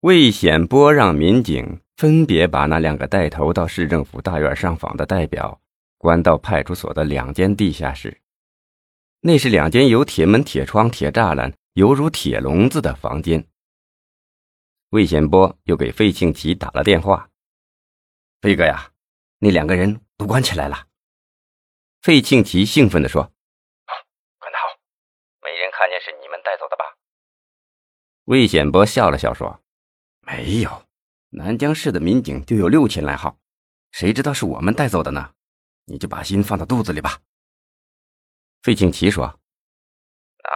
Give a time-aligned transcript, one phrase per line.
[0.00, 5.60] 魏显波让民警分别把那两个带头到市政府大院上访的代表
[5.96, 8.20] 关到派出所的两间地下室。
[9.20, 13.44] 那是两间有铁门、铁窗、铁栅栏，犹如铁笼子的房间。
[14.90, 17.28] 魏显波又给费庆奇打了电话
[18.40, 18.92] ：“飞哥呀，
[19.40, 20.86] 那两个人都关起来了。”
[22.02, 23.24] 费庆奇兴奋地说
[24.38, 24.78] ：“关得好，
[25.42, 26.84] 没人看见是你们带走的吧？”
[28.26, 29.60] 魏显波笑了笑说。
[30.30, 30.84] 没有，
[31.30, 33.38] 南江市的民警就有六千来号，
[33.92, 35.32] 谁知道是我们带走的呢？
[35.86, 37.18] 你就把心放到肚子里吧。
[38.62, 39.24] 费庆奇说
[40.44, 40.50] ：“那，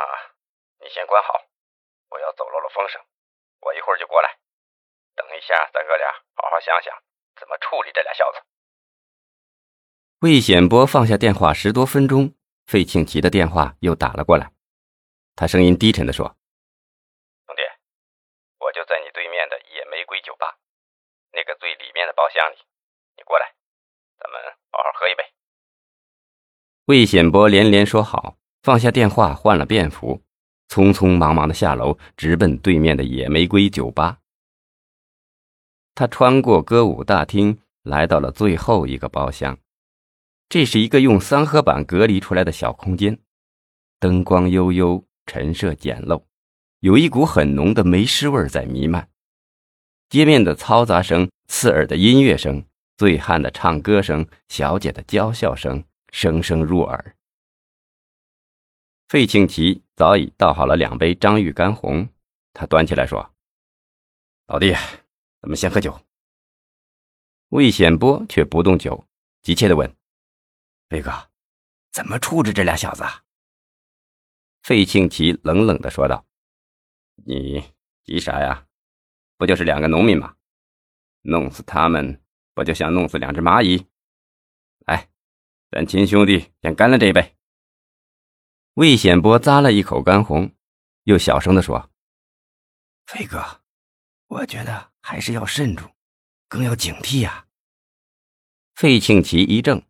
[0.85, 1.33] 你先关好，
[2.11, 3.01] 不要走漏了风声，
[3.61, 4.29] 我一会儿就过来。
[5.17, 6.93] 等一下，咱哥俩好好想想
[7.41, 8.39] 怎么处理这俩小子。”
[10.21, 12.35] 魏显波放下电话十多分钟，
[12.67, 14.53] 费庆奇的电话又打了过来，
[15.35, 16.37] 他声音低沉的说。
[20.23, 20.57] 酒吧，
[21.33, 22.57] 那个最里面包厢里，
[23.17, 23.47] 你过来，
[24.19, 25.25] 咱们好好喝一杯。
[26.87, 30.23] 魏显波连连说好，放下电话，换了便服，
[30.69, 34.19] 匆匆忙忙的下楼，直奔对面的野玫瑰酒吧。
[35.95, 39.59] 他穿过歌舞大厅，来到了最后一个包厢。
[40.49, 43.19] 这是一个用三合板隔离出来的小空间，
[43.99, 46.25] 灯光悠悠，陈设简陋，
[46.81, 49.09] 有一股很浓的煤尸味在弥漫。
[50.09, 57.15] 街面的嘈杂声、刺耳的音乐声、醉汉的唱歌声、小姐的娇笑声，声声入耳。
[59.07, 62.09] 费庆奇早已倒好了两杯张裕干红，
[62.55, 63.35] 他端起来说
[64.49, 64.73] ：“老弟，
[65.43, 66.01] 咱们先喝酒。”
[67.51, 69.07] 魏显波却不动酒，
[69.43, 69.95] 急切地问
[70.89, 71.13] ：“飞哥，
[71.93, 73.05] 怎么处置这俩小子？”
[74.65, 76.25] 费庆奇冷冷地说道
[77.27, 77.63] ：“你
[78.05, 78.67] 急啥呀？”
[79.37, 80.35] 不就是两个农民吗？
[81.23, 82.21] 弄死他们，
[82.53, 83.87] 不就像弄死两只蚂蚁？
[84.87, 85.09] 来，
[85.71, 87.37] 咱亲兄弟先干了这一杯。
[88.75, 90.53] 魏显波咂了一口干红，
[91.05, 91.91] 又小声地说
[93.07, 93.63] ：“飞哥，
[94.27, 95.95] 我觉得还是要慎重，
[96.49, 97.47] 更要警惕呀。”
[98.75, 99.83] 费庆奇一怔：“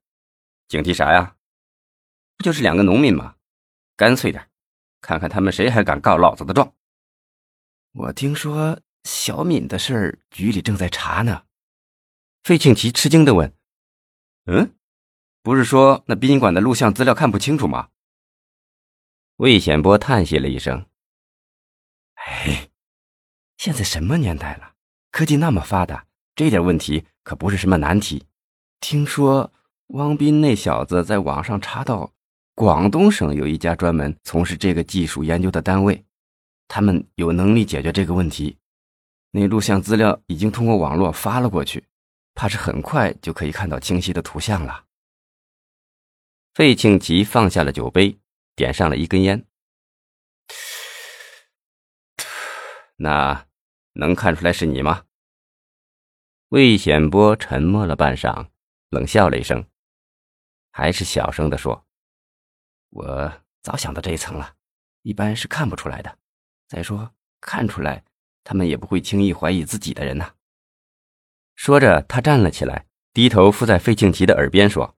[0.68, 1.36] 警惕啥呀？
[2.36, 3.36] 不就是两个农民吗？
[3.96, 4.50] 干脆点，
[5.00, 6.74] 看看他们谁还敢告老子的状。”
[7.94, 8.78] 我听说。
[9.04, 11.44] 小敏的事儿，局里正在查呢。
[12.42, 13.52] 费庆奇吃惊的问
[14.46, 14.74] ：“嗯，
[15.42, 17.88] 不是说那宾馆的录像资料看不清楚吗？”
[19.36, 20.86] 魏显波叹息了一声
[22.14, 22.68] ：“哎，
[23.56, 24.74] 现在什么年代了，
[25.10, 28.24] 科技那么发达，这点问题可不是什么难题。
[28.80, 29.52] 听说
[29.88, 32.12] 汪斌那小子在网上查到，
[32.54, 36.04] 广东省有一家专门从事这个技术研究的单位，
[36.68, 38.56] 他们有能力解决这个问题。”
[39.34, 41.88] 那录像资料已经通过网络发了过去，
[42.34, 44.84] 怕是很快就可以看到清晰的图像了。
[46.52, 48.18] 费庆吉放下了酒杯，
[48.54, 49.46] 点上了一根烟。
[52.96, 53.46] 那
[53.94, 55.06] 能看出来是你吗？
[56.48, 58.48] 魏显波沉默了半晌，
[58.90, 59.66] 冷笑了一声，
[60.72, 61.86] 还是小声的说
[62.92, 63.32] ：“我
[63.62, 64.56] 早想到这一层了，
[65.00, 66.18] 一般是看不出来的。
[66.68, 68.04] 再说，看出来。”
[68.44, 70.34] 他们也不会轻易怀疑自己的人呐。
[71.54, 74.96] 说着，他站了起来，低头附在费庆奇的耳边说：“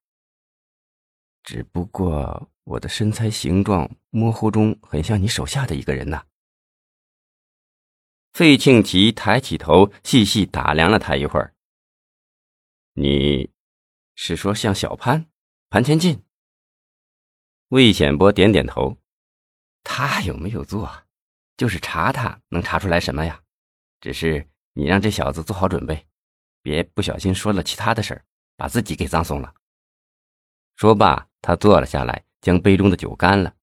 [1.43, 6.25] 只不过我的身材形状模糊中很像你手下的一个人呐。”
[8.32, 11.55] 费庆奇抬起头，细细打量了他一会儿。
[12.94, 13.50] “你
[14.15, 15.26] 是说像小潘、
[15.69, 16.25] 潘千进？”
[17.69, 18.97] 魏显波点点头。
[19.82, 21.03] 他有没有做？
[21.56, 23.41] 就是查他能查出来什么呀？
[24.00, 26.06] 只是你让这小子做好准备，
[26.60, 28.25] 别不小心说了其他的事儿，
[28.56, 29.54] 把自己给葬送了。
[30.76, 33.54] 说罢，他坐了下来，将杯中的酒干了。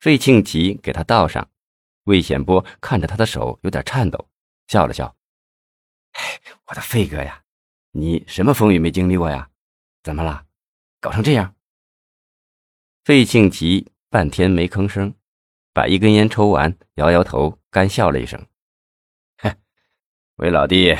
[0.00, 1.50] 费庆奇给他倒上。
[2.04, 4.28] 魏显波看着他的手有点颤抖，
[4.66, 5.16] 笑了笑
[6.66, 7.44] ：“我的费哥呀，
[7.92, 9.50] 你什么风雨没经历过呀？
[10.02, 10.46] 怎么了？
[11.00, 11.54] 搞成这样？”
[13.04, 15.14] 费庆奇半天没吭声。
[15.74, 18.46] 把一根烟抽完，摇摇头，干笑了一声
[19.42, 19.56] ：“哼，
[20.36, 20.96] 魏老弟，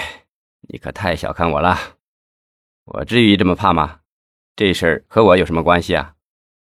[0.62, 1.96] 你可太小看我了。
[2.82, 4.00] 我至于这么怕吗？
[4.56, 6.16] 这事儿和我有什么关系啊？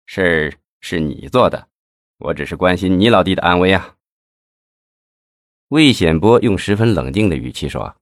[0.06, 1.68] 事儿是你做的，
[2.20, 3.98] 我只是关心你老弟的安危啊。”
[5.70, 7.98] 魏显波用十分冷静的语气说：“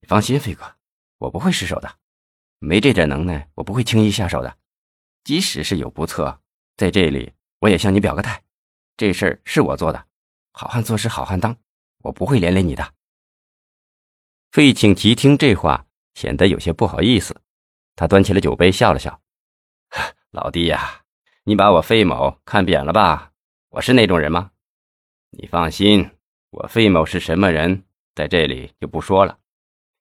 [0.00, 0.76] 你放心，飞哥，
[1.16, 1.90] 我不会失手的。
[2.58, 4.58] 没这点能耐，我不会轻易下手的。
[5.24, 6.42] 即使是有不测，
[6.76, 8.44] 在这里，我也向你表个态。”
[9.00, 10.04] 这事儿是我做的，
[10.52, 11.56] 好汉做事好汉当，
[12.02, 12.92] 我不会连累你的。
[14.52, 17.40] 费庆奇听这话，显得有些不好意思。
[17.96, 19.22] 他端起了酒杯，笑了笑
[20.32, 21.00] ：“老弟呀，
[21.44, 23.32] 你把我费某看扁了吧？
[23.70, 24.50] 我是那种人吗？
[25.30, 26.10] 你放心，
[26.50, 29.38] 我费某是什么人，在这里就不说了。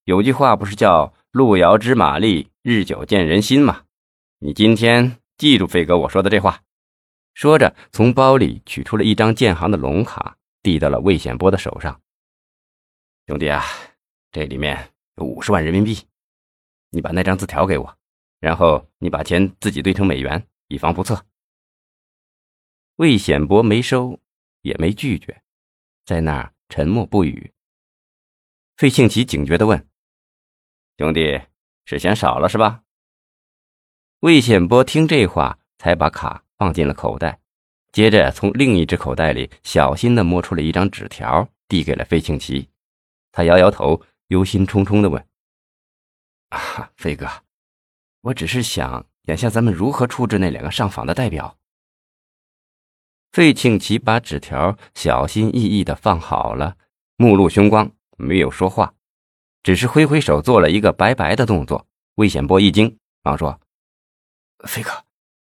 [0.03, 3.83] 有句话不是叫‘路遥知马力，日久见人心’吗？
[4.39, 6.63] 你今天记住费哥我说的这话。”
[7.39, 12.01] 说着，从包里取出了一张建行的龙卡，递到了魏显波的手上。
[13.27, 13.63] 兄弟啊！
[14.29, 16.05] 这里面有五十万人民币，
[16.89, 17.97] 你把那张字条给我，
[18.41, 21.25] 然后你把钱自己兑成美元，以防不测。
[22.97, 24.19] 魏显波没收，
[24.59, 25.41] 也没拒绝，
[26.03, 27.53] 在那儿沉默不语。
[28.75, 29.87] 费庆奇警觉地问
[30.99, 31.39] ：“兄弟，
[31.85, 32.83] 是嫌少了是吧？”
[34.19, 37.39] 魏显波听这话，才把卡放进了口袋，
[37.91, 42.69] 接着从另一只口袋里小心地摸出了一张纸条，递给了费庆奇。
[43.31, 43.99] 他摇摇头。
[44.29, 45.27] 忧心忡忡的问
[46.49, 47.27] ：“啊，飞哥，
[48.21, 51.57] 我只是想，眼下咱们如何处置那两个上访的代表？”
[53.33, 56.77] 费庆奇把纸条小心翼翼的放好了，
[57.15, 58.93] 目露凶光，没有说话，
[59.63, 61.87] 只是挥挥手做了一个拜拜的动作。
[62.13, 63.59] 魏显波一惊，忙说
[64.69, 64.91] ：“飞哥，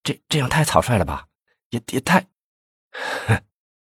[0.04, 1.28] 这这样太草率了吧？
[1.70, 2.28] 也也太……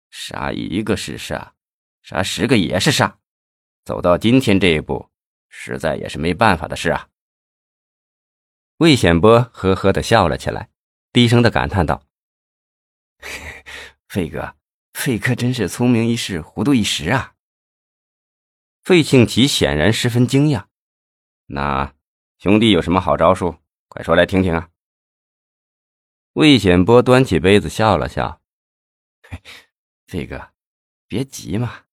[0.10, 1.54] 杀一个是杀，
[2.02, 3.20] 杀十个也是杀。”
[3.86, 5.10] 走到今天这一步，
[5.50, 7.10] 实在也是没办法的事啊。
[8.78, 10.70] 魏显波呵呵的笑了起来，
[11.14, 12.04] 低声的感叹道
[14.10, 14.56] ：“费哥，
[14.94, 17.36] 费哥真是聪明一世，糊涂一时啊。”
[18.84, 20.66] 费庆奇显然十分惊讶。
[21.48, 21.94] 那
[22.38, 23.58] 兄弟有什么好招数？
[23.88, 24.70] 快说来听听啊！
[26.36, 28.42] 魏显波端起杯子笑了笑
[30.06, 30.52] ：“飞 哥，
[31.08, 31.86] 别急嘛。”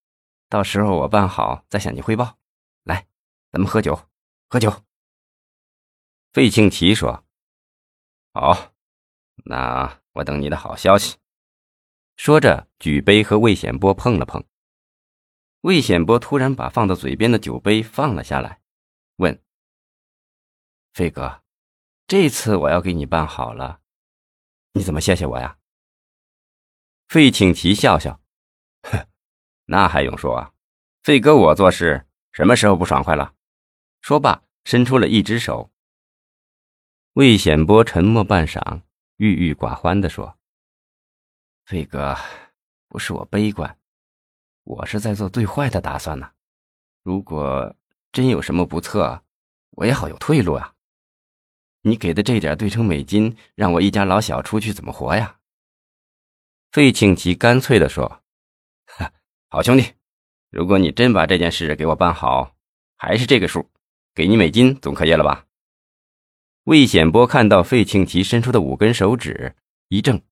[0.50, 2.40] 到时候我办好再向你汇报。
[2.82, 3.06] 来，
[3.52, 4.10] 咱们喝酒，
[4.48, 4.84] 喝酒。
[6.32, 7.24] 费庆奇说
[8.34, 8.72] ：“好，
[9.44, 11.18] 那我等你的好消息。”
[12.18, 14.44] 说着，举杯和魏显波碰了碰。
[15.60, 18.60] 魏显波突然把放到嘴边的酒杯放了下来，
[19.18, 19.40] 问
[20.94, 21.44] ：“飞哥，
[22.08, 23.80] 这次我要给你办好了，
[24.72, 25.58] 你怎么谢谢我呀？”
[27.08, 28.20] 费庆奇笑笑。
[28.82, 29.06] 哼
[29.66, 30.52] 那还用说啊，
[31.02, 33.34] 费哥，我做事什么时候不爽快了？
[34.00, 35.70] 说罢，伸出了一只手。
[37.12, 38.82] 魏显波沉默半晌，
[39.16, 40.38] 郁郁寡欢地说
[41.66, 42.16] ：“费哥，
[42.88, 43.78] 不是我悲观，
[44.64, 46.32] 我是在做最坏的打算呢。
[47.02, 47.76] 如果
[48.10, 49.22] 真有什么不测，
[49.72, 50.74] 我也好有退路啊。
[51.82, 55.38] 你给的这点兑成美金，让我一家老小出去怎么活呀？”
[56.72, 58.22] 费庆奇干脆地说。
[59.48, 59.92] 好兄弟，
[60.48, 62.56] 如果你真把这件事给我办好，
[62.96, 63.70] 还是这个数，
[64.14, 65.46] 给你美金总可以了吧？
[66.64, 69.54] 魏显波看到费庆奇伸出的五根手指，
[69.88, 70.22] 一怔，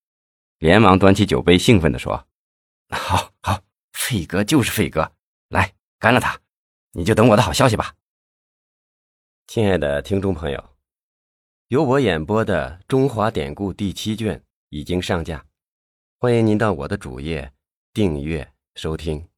[0.58, 2.26] 连忙端起酒杯，兴奋地说
[2.88, 3.62] ：“好好，
[3.92, 5.12] 费哥就是费哥，
[5.48, 6.40] 来干了他，
[6.92, 7.94] 你就等我的好消息吧。”
[9.48, 10.69] 亲爱的听众朋友，
[11.70, 15.46] 由我演播的《中华典故》第七卷已经上架，
[16.18, 17.52] 欢迎您到我的主页
[17.94, 18.48] 订阅。
[18.74, 19.29] 收听。